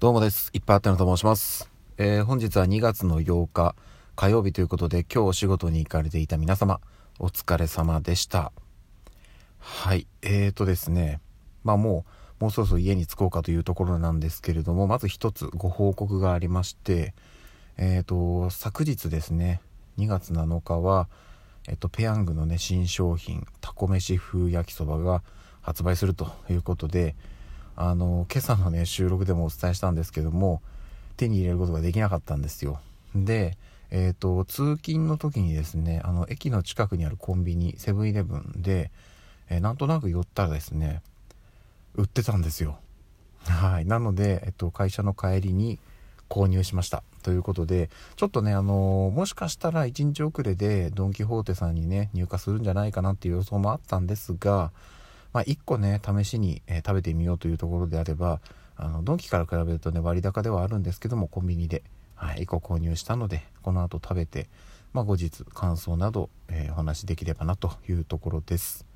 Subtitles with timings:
[0.00, 0.48] どうもです。
[0.54, 1.70] いっぱいあってのと申します。
[1.98, 3.74] えー、本日は2月の8日
[4.16, 6.80] 火曜日ということで今日お仕事に行かれていた皆様
[7.18, 8.50] お疲れ様でした。
[9.58, 10.06] はい。
[10.22, 11.20] えーとですね。
[11.64, 12.06] まあも
[12.40, 17.12] う、もうそろそろ家に着こうかというところなんですけれども、まず一つご報告がありまして、
[17.76, 19.60] えーと、昨日ですね、
[19.98, 21.10] 2月7日は、
[21.68, 25.22] えっと、ペヤングのね、新商品、タコ飯風焼きそばが
[25.60, 27.14] 発売するということで、
[27.76, 30.62] あの、今朝のね、収録でもお伝えしたんですけども、
[31.16, 32.80] 手に入れることができなかったんですよ。
[33.14, 33.56] で、
[33.90, 38.90] えっ、ー、と、通勤の時にですね、あの、駅の近くにあるコンビニ、セブンイレブンで、
[39.48, 41.02] えー、なんとなく寄ったらですね、
[41.94, 42.78] 売ってたんですよ。
[43.44, 43.86] はい。
[43.86, 45.78] なので、えっと、会社の帰りに
[46.28, 47.02] 購入しました。
[47.22, 54.70] ということで、ちょっとね、あのー、もしかしたら1日遅れでドン・キホーテさんにね、入荷するんじゃないかなっていう予想もあったんですが、
[55.32, 58.40] まあ、1個ね、試しに、えー、食べてみようというところであれば、
[58.76, 61.82] あの、ドンキから比べるとね、割高ではあるんですけども、コンビニで、
[62.14, 64.48] はい、1個購入したので、この後食べて、
[64.92, 68.86] まあ、後日感想など、えー、お話しできればなというところです。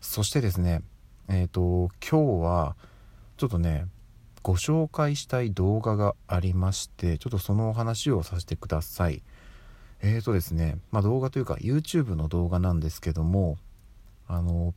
[0.00, 0.82] そしてですね、
[1.28, 2.76] えっ、ー、と、今日は、
[3.36, 3.86] ちょっとね、
[4.42, 9.22] ご紹介したい動画がありまして、ちょっとそのお話をさせてください。
[10.02, 13.56] えーとですね、まあ動画というか YouTube の動画なんですけども、
[14.28, 14.74] あの、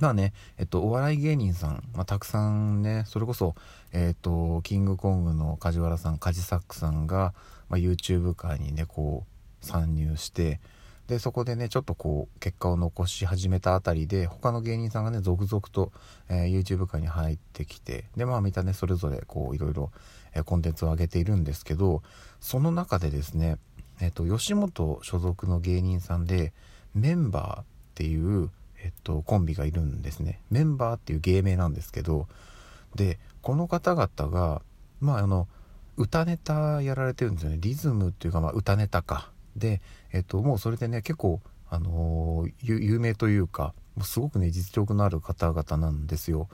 [0.00, 3.54] まあね、えっと、お笑い芸人さん、まあ、たくさんね、それこそ、
[3.92, 7.34] えっと、キングコングの梶原さん、カジサックさんが、
[7.68, 10.60] まあ、YouTube 界にね、こう、参入して、
[11.08, 15.90] で、そこでね、ちょっとこう、結果を残し始めたあたりで、他の芸人さんがね、続々と、
[16.28, 19.90] えー、YouTube 界に入ってきて、で、まあ、みんなね、それぞれ、こう、いろいろ、
[20.34, 22.02] えー、コンテンツを上げているんですけど、
[22.40, 23.56] その中でですね、
[24.02, 26.52] えっと、吉本所属の芸人さんで、
[26.94, 28.50] メンバーっていう、
[28.82, 30.40] えっと、コンビがいるんですね。
[30.50, 32.28] メンバーっていう芸名なんですけど、
[32.94, 34.62] で、この方々が、
[35.00, 35.48] まあ、あの、
[35.96, 37.58] 歌ネタやられてるんですよね。
[37.60, 39.30] リズムっていうか、まあ、歌ネタか。
[39.56, 39.80] で、
[40.12, 46.48] えっと、もうそれでね、結構、あのー、有名というか、もうすごくね、実力のある方々なんですよ。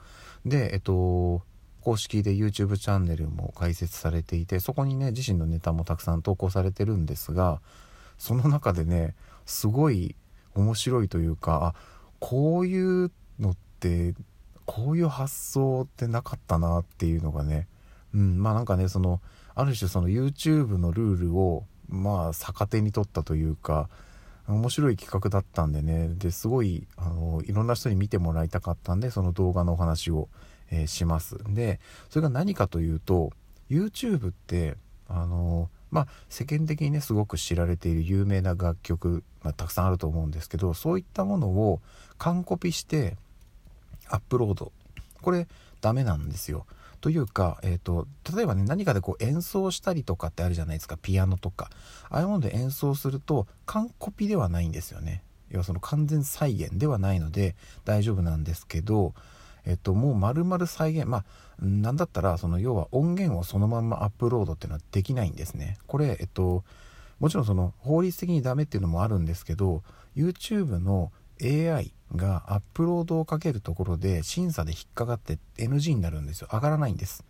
[0.45, 1.43] で、えっと、
[1.81, 7.61] 公式で YouTube チャンネルも開設されていて、そこにね、自身のネタもたくさん投稿されてるんですが、
[8.17, 9.13] その中でね、
[9.45, 10.15] すごい
[10.55, 14.13] 面白いというか、あ、こういうのって
[14.65, 17.67] こういう発想ってなかったなっていうのがね。
[18.13, 19.21] うんまあなんかねその
[19.53, 23.89] ある種その YouTube のルールをまあ逆手に取ったというか
[24.47, 26.09] 面白い企画だったんでね。
[26.09, 30.29] ですごいあのいろんな人に見てもらいたかったんでその動画のお話を、
[30.71, 31.37] えー、します。
[31.49, 33.31] でそれが何かというと
[33.69, 34.77] YouTube って
[35.07, 41.79] あのまあ世間的にねすごく知られている有名な楽曲まあ、たくさんあると思うんですけどそういったものを
[42.17, 43.15] 完コピして
[44.09, 44.71] アップロード。
[45.21, 45.47] これ
[45.81, 46.65] ダメなんですよ。
[46.99, 50.97] というか、えーと、例えばね何かでこう演奏したりとかってあるじゃないですか。
[50.97, 51.69] ピアノとか。
[52.09, 55.21] ああいうもので演奏すると完コピではないんですよね。
[55.51, 59.13] 要はその完全再現ではないので大丈夫なんですけど
[59.65, 61.25] えっともう丸々再現まあ
[61.59, 65.77] なんだったらその要は音源をそのままアップロードっていうのはできないんですね。
[65.87, 66.63] これえっと
[67.19, 69.83] もちろんその法律的にダメっていうのもあるんですけど
[70.15, 71.11] YouTube の
[71.41, 76.49] AI がアップロードをかけるところで審査で引っかかって NG になるんですよ。
[76.51, 77.23] 上がらないんです。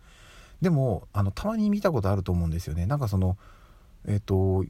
[0.60, 2.86] でもあのたまに見たことあると思うんですよね。
[2.86, 3.36] なんかその
[4.06, 4.64] えっ、と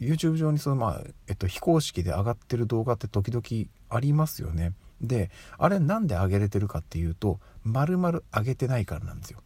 [0.00, 4.72] YouTube 上にそのまあ、えっと、非公式で上がってる動画って時々ありますよね。
[5.00, 9.40] であれなんで上げれてるかっていうと丸々上げてないからなんですよ。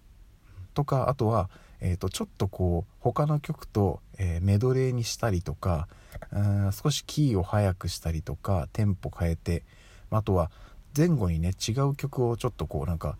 [0.74, 1.48] とかあとは
[1.86, 5.86] えーと、ちょっとこう他の曲と、えー、メドレーにしたりとか
[6.32, 9.64] うん少しキーを速くしたりとかテンポ変えて
[10.10, 10.50] あとは
[10.96, 13.18] 前後にね違う曲をちょっとこうなんか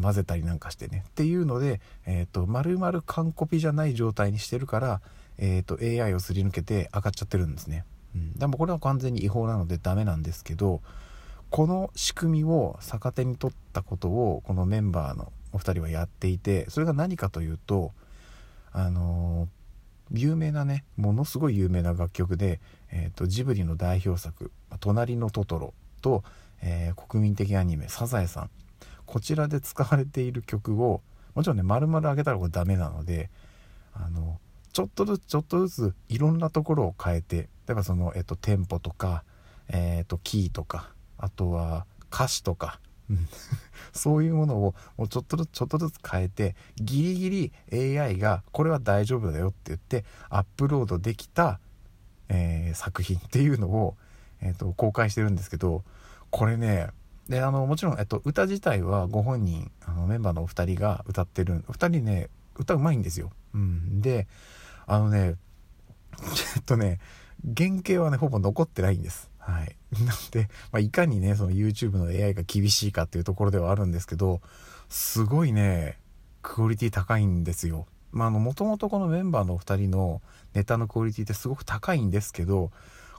[0.00, 5.00] 混ぜたりなんかしてねっていうので、えーと、丸々完コピじゃない状態にしてるから、
[5.36, 7.84] えーと、と AI をすり抜けて上がっちゃってるんですね、
[8.14, 10.80] うん、でもこれは完全に違法なのでダメなんですけど
[11.54, 17.92] この仕組みを逆手に取ったことをこのメンバーのお二人はやっていてそれが何かというと
[18.72, 19.46] あの
[20.10, 22.58] 有名なねものすごい有名な楽曲で、
[22.90, 24.50] えーと、ジブリの代表作
[24.80, 26.24] 「隣のトトロと」
[26.60, 28.50] えー、国民的アニメ「サザエさん」
[29.06, 31.02] こちらで使われている曲を
[31.36, 33.30] もちろんね丸々上げたらこれダメなので
[33.92, 34.40] あの
[34.72, 39.22] ちょっとずつちょっとずついろんなところを変えて例えばその、えっと、テンポとか、
[39.68, 42.80] えっと、キーとかあとは歌詞とか、
[43.92, 51.60] そういうものをもうちょっとずつちょっとずつ変えてギリギリ AI がこれは大丈夫だよって言ってアップロードできた、
[52.28, 53.96] えー、作品っていうのを、
[54.40, 55.84] えーと、公開してるんですけど
[56.30, 56.88] これね
[57.28, 63.32] であのもちろん、えっと、歌自体はご本人あのメンバーのお二人が歌ってるお二人ね歌うまいんですよ。
[63.54, 64.28] うん、で
[64.86, 65.34] あのね
[66.34, 67.00] ちょっとね
[67.56, 69.30] 原型はねほぼ残ってないんです。
[69.46, 74.40] はい、 なので、まあ、いかにねその YouTube の AI が厳しいかっていうところではあるんですけど
[74.88, 75.98] すごいね
[76.42, 77.86] クオリティ高いんですよ。
[78.10, 80.22] まあ、あのもともとこのメンバーのお二人の
[80.54, 82.70] ネタのクオリティってすごく高いんですけど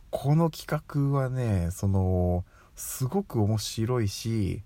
[0.10, 2.46] この企画はねその
[2.76, 4.64] すごく面白いし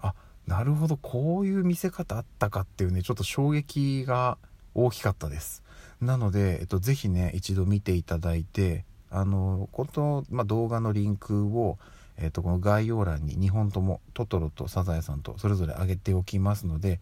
[0.00, 0.14] あ
[0.46, 4.38] なるほどこういう見せ方あったかっていうねちょっと衝撃が
[4.74, 5.64] 大きかったです
[6.00, 11.78] なので、えっと、ぜひね一度見ていただいてあのこの、まあ、動画のリンクを、
[12.18, 16.98] えっと、この概要欄に2本ともトトロとサザエさんとそれぞれ上げておきますので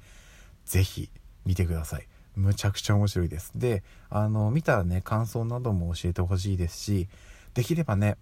[0.64, 1.10] ぜひ
[1.46, 2.06] 見てください。
[2.36, 3.52] むちゃくちゃ面白いです。
[3.54, 7.08] であの見たらね感想なども教えてほしいですし
[7.54, 8.16] できればね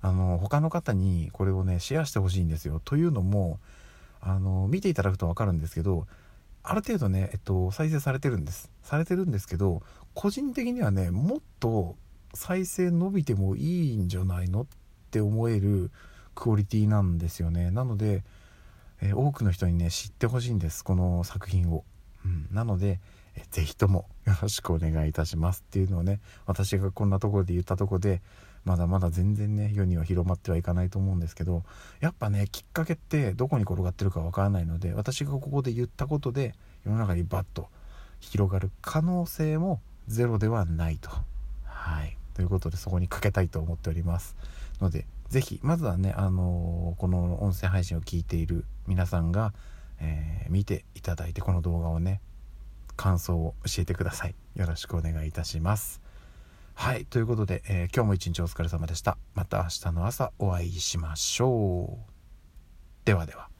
[0.00, 2.80] あの他の方にこれをねシェアしてほしいんですよ。
[2.84, 3.58] というのも
[4.20, 6.06] あの見ていただくと分かるんですけど
[6.62, 8.70] ある程度ね、えっと、再生されてるんです。
[8.82, 9.82] されてるんですけど
[10.14, 11.96] 個人的にはねもっと
[12.34, 14.66] 再生伸びてもいいんじゃないのっ
[15.10, 15.90] て思える
[16.34, 17.70] クオリティなんですよね。
[17.70, 18.24] なので、
[19.00, 21.84] え多くの人にね知ってほしいんですこの作品を、
[22.24, 23.00] うん、なので
[23.50, 28.22] 是非ともよろしくお願いいたしますっていうのをね私がこんなところで言ったとこで
[28.64, 31.64] まだまだ全然ね世には広まってはいかないと思うんですけど
[32.00, 36.54] やっぱねきっかけってどこに転がってるかわからないので私がここで言ったことで
[36.86, 37.68] 世の中にバッと
[38.20, 41.10] 広がる可能性もゼロではないと。
[41.64, 42.16] はい。
[42.34, 44.36] ということでそこにかけたいと思っております
[44.80, 49.52] ので是非まずはね、あのー、この音声配信を聞いている皆さんが、
[50.00, 52.20] えー、見ていただいてこの動画をね
[52.96, 56.04] 感想を教えてくださいよろしくお願いいたします
[56.74, 57.04] はい。
[57.06, 59.16] ということで、えー、今日も一日お疲れ様でした。
[59.34, 62.14] また明日の朝お会いしましょう。
[63.04, 63.53] ではでは。